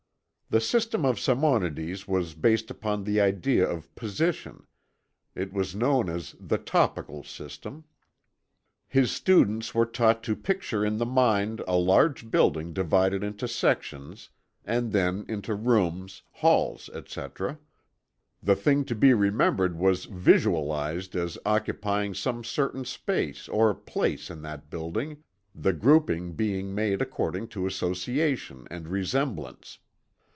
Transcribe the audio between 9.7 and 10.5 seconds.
were taught to